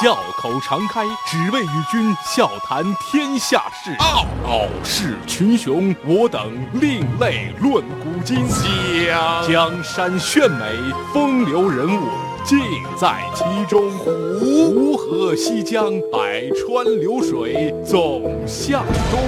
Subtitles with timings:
[0.00, 3.90] 笑口常开，只为与君笑谈天下事。
[3.98, 8.46] 傲傲视群雄，我等另类论古今。
[8.46, 10.64] 江江山炫美，
[11.12, 12.06] 风流人物
[12.44, 12.60] 尽
[12.96, 13.90] 在其中。
[13.98, 19.20] 湖河西江，百川流水总向东。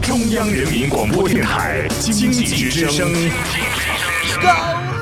[0.00, 3.12] 中央人民广播电台经济之声。
[4.40, 4.48] 高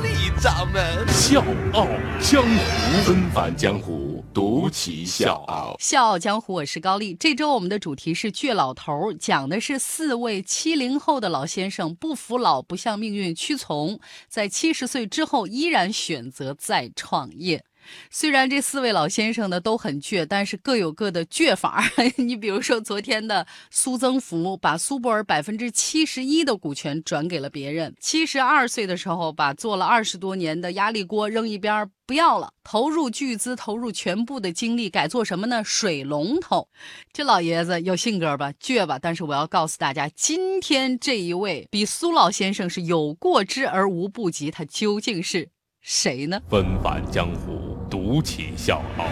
[0.03, 1.45] 丽掌门笑
[1.75, 1.87] 傲
[2.19, 5.75] 江湖，纷繁江湖，独骑笑傲。
[5.80, 7.15] 笑傲江湖，我是高丽。
[7.15, 13.98] 这周我们的主题是倔老头，讲的是四位七零后的老先生不服老，不向命运屈从，
[14.29, 17.65] 在七十岁之后依然选择再创业。
[18.11, 21.85] 虽然这四位老先生呢都很倔，但是各有各的倔法。
[22.16, 35.63] 你比如说，昨天的苏增福把苏泊尔百分之七十一的股权转给了别人；七十二岁的时候，把做了二十多年的压力锅扔一边不要了，投入巨资，投入全部的精力改做什么呢？
[35.65, 36.69] 水龙头。
[37.13, 38.99] 这老爷子有性格吧，倔吧。
[38.99, 46.41] 但是我要告诉大家，今天这一位比苏老先生是有过之而无不及，他究竟是谁呢？
[46.49, 47.60] 纷繁江湖。
[47.91, 49.07] 独起笑傲，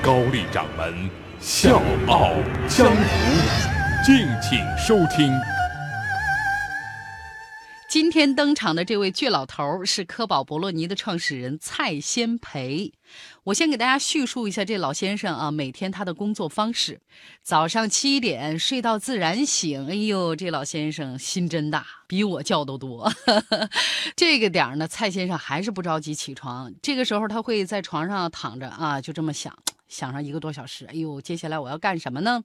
[0.00, 2.30] 高丽掌门笑傲
[2.68, 2.94] 江湖，
[4.06, 5.32] 敬请收听。
[8.00, 12.94] 今天登场的这位倔老头是科宝博洛尼的创始人蔡先培。
[13.44, 17.02] 我先给大家叙述一下这老先生啊，每天他的工作方式：
[17.42, 19.86] 早上七点睡到自然醒。
[19.86, 23.12] 哎呦，这老先生心真大，比我觉都多。
[24.16, 26.72] 这个点儿呢，蔡先生还是不着急起床。
[26.80, 29.54] 这个时候他会在床上躺着啊，就这么想，
[29.88, 30.86] 想上一个多小时。
[30.86, 32.44] 哎呦，接下来我要干什么呢？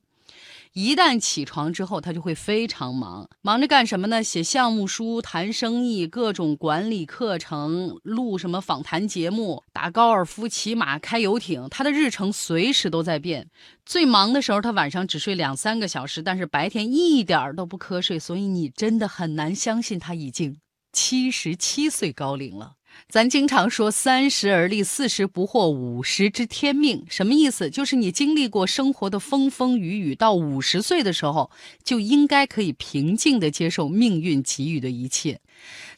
[0.73, 4.21] 一旦起床之后，他就会非常忙，忙着干什么呢？
[4.21, 13.47] 写项目书、谈生意、各种管理课程、录什么访谈节目、打高尔夫、骑马、开游艇，他的日程随时都在变。
[13.85, 20.57] 最忙的时候，他晚上只睡两三个小时，但是白天一点都不瞌睡，所以你真的很难相信他已经
[20.91, 22.73] 七十七岁高龄了。
[23.07, 27.69] 咱经常说“三十而立，四十不惑，五十知天命”，什么意思？
[27.69, 31.51] 就是你经历过生活的风风雨雨，到五十岁的时候，
[31.83, 35.39] 就应该可以平静地接受命运给予的一切。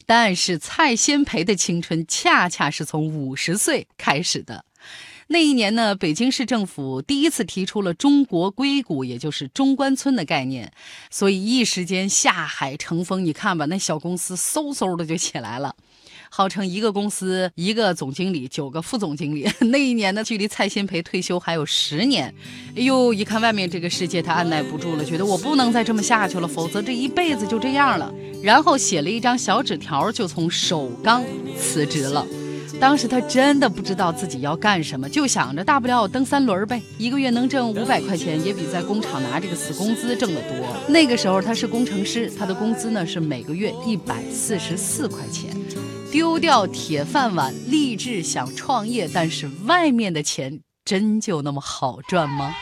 [0.06, 4.64] 但是蔡先培的青春恰恰是从五十岁开始的。
[5.30, 10.72] 那一年呢，北京市政府第一次提出了“中国硅谷”，也就是中关村的概念，
[11.10, 13.22] 所以一时间下海乘风。
[13.22, 15.76] 你看吧，那小公司嗖嗖的就起来了。
[16.30, 19.48] 号称一个公司一个总经理，九个副总经理。
[19.70, 22.32] 那一年呢，距离蔡新培退休还有十年。
[22.76, 28.12] 哎呦，一看外面这个世界，他按耐不住了，觉得我不能再这么下去了，否则这一辈子就这样了。
[28.42, 31.24] 然后写了一张小纸条，就从首钢
[31.58, 32.26] 辞职了。
[32.80, 40.56] 当时他真的不知道自己要干什么，就想着大不了我蹬三轮呗，一个月能挣五百块钱，也比在工厂拿这个死工资挣得多。
[40.88, 45.50] 那个时候他是工程师，他的工资呢是每个月一百四十四块钱。
[46.12, 52.54] 丢掉铁饭碗，立志想创业，但是外面的钱真就那么好赚吗？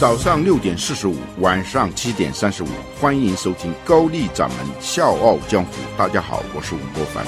[0.00, 2.66] 早上六点四十五，晚上七点三十五，
[3.00, 5.70] 欢迎收听高丽掌门笑傲江湖。
[5.96, 7.24] 大家好，我是吴伯凡。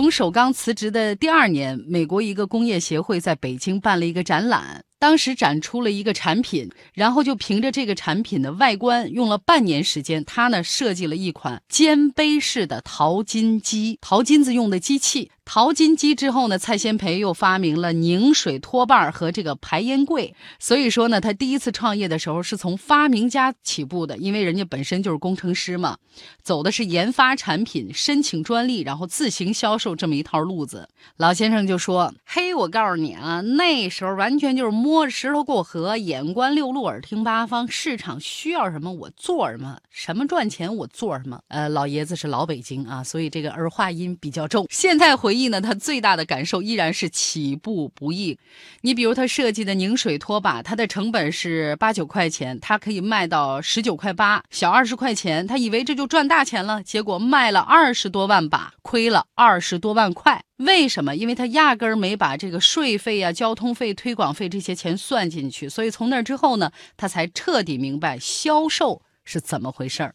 [0.00, 4.84] 从首钢辞职的第二年，美国一个工业协会在北京办了一个展览。
[4.98, 15.30] 当时展出了一个产品，然后就凭着这个产品的外观，用了半年时间，他呢设计了一款肩背式的淘金机，淘金子用的机器。
[15.50, 20.34] 淘金机之后呢，蔡先培又发明了凝水托把和这个排烟柜。
[20.58, 25.96] 所以说呢，他第一次创业的时候是从发明家起步的，因为人家本身就是工程师嘛，
[26.42, 30.86] 走的是研发产品、申请专利，然后自行销售这么一套路子。
[31.16, 44.66] 老先生就说：“嘿，我告诉你啊，那时候完全就是摸摸着石头过河，眼观六路，耳听八方，市场需要什么我做什么，什么赚钱我做什么。”呃，老爷子是老北京啊，所以这个儿化音比较重。
[44.70, 45.48] 现在回忆。
[45.48, 48.38] 呢，他最大的感受依然是起步不易。
[48.82, 55.46] 你比如他设计的拧水拖把，它的成本是八九块钱，它可以卖到十九块八，小二十块钱。
[55.46, 60.42] 他以为这就赚大钱了，结果卖了二十多万把，亏了二十多万块。
[60.58, 61.16] 为什么？
[61.16, 65.68] 因为他压根儿没把这个税费啊、交通费、推广费这些钱算进去。
[65.68, 70.14] 所以从那之后呢，他才彻底明白销售是怎么回事儿。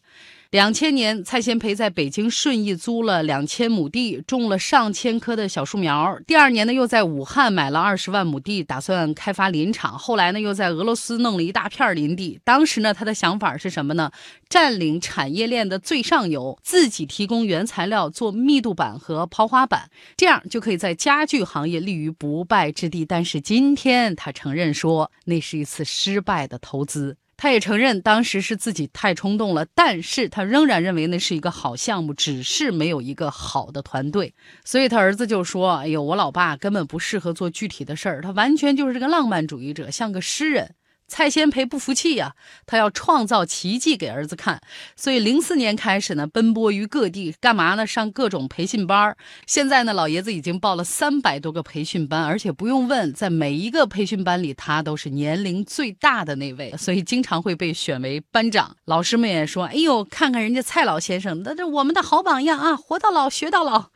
[0.54, 6.16] 两千年，蔡先培在北京顺义租了两千亩地，种了上千棵的小树苗。
[6.28, 9.98] 第二年呢，又在武汉买了二十万亩地，打算开发林场。
[9.98, 12.38] 后来呢，又在俄罗斯弄了一大片林地。
[12.44, 14.12] 当时呢，他的想法是什么呢？
[14.48, 23.04] 占领产业链的最上游，自己提供原材料做密度板和抛花板，这样就可以在家具行业立于不败之地。
[23.04, 27.16] 但是今天他承认说，那是一次失败的投资。
[27.44, 34.32] 他也承认当时是自己太冲动了，但是他仍然认为那是一个好项目，只是没有一个好的团队。
[34.64, 40.74] 所以他儿子就说：“哎呦，我老爸根本不适合做具体的事儿，他完全就是这个浪漫主义者，像个诗人。”
[41.14, 42.34] 蔡先培不服气呀，
[42.66, 44.60] 他要创造奇迹给儿子看，
[44.96, 47.86] 所以零四年开始呢，奔波于各地，干嘛呢？
[47.86, 49.16] 上各种培训班
[49.46, 58.74] 现在呢，老爷子已经报了三百多个培训班，而且不用问，在每一个培训班里，他都是年龄最大的那位，所以经常会被选为班长。
[58.86, 63.90] 老师们也说：“哎呦，看看人家蔡老先生，那这我们的好榜样啊，活到老学到老。”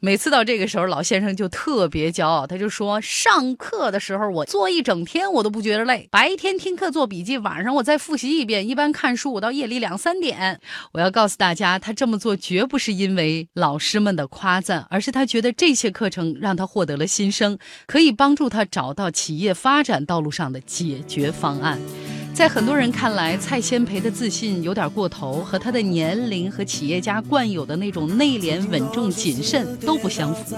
[0.00, 8.68] 每次到这个时候，老先生就特别骄傲，他就说：“上课的时候我坐一整天，我都不觉得累，白天。”听课做笔记，晚上我再复习一遍。
[8.68, 10.60] 一般看书，我到夜里两三点。
[10.92, 21.80] 我要告诉大家，他这么做绝不是因为老师们的夸赞，而是他觉得这些课程让他获得了新生，可以帮助他找到企业发展道路上的解决方案。
[22.32, 30.56] 在很多人看来，蔡先培的自信有点过头，和他的年龄和企业家惯有的那种内敛、稳重、谨慎都不相符。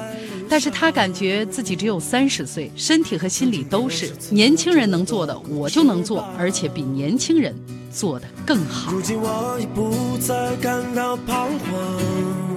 [0.49, 7.55] 但是他感觉自己只有三十岁，身体和心理都是年轻人能做的，我就能做，而且比年轻人
[7.93, 8.93] 做的更好。
[8.93, 12.55] 如今我已不再感到彷徨。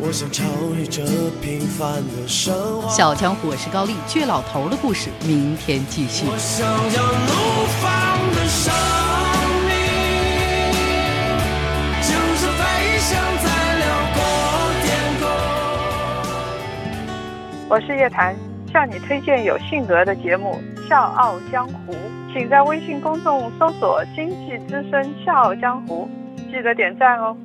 [0.00, 0.44] 我想超
[0.78, 1.02] 越这
[1.42, 2.88] 平凡的生活。
[2.88, 6.24] 小江湖，我是高丽，倔老头的故事，明天继续。
[6.26, 8.48] 我想要怒放的
[17.70, 18.34] 我是叶檀，
[18.72, 21.92] 向你推荐有性格的节目《笑傲江湖》，
[22.32, 26.08] 请在微信公众搜索“经济之声笑傲江湖”，
[26.50, 27.36] 记得点赞哦。